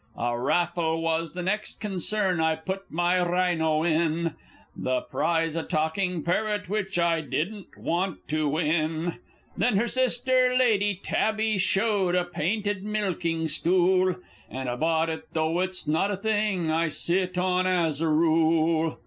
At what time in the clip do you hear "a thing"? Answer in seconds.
16.09-16.71